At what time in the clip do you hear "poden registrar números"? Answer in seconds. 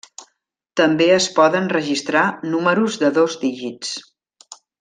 1.35-3.01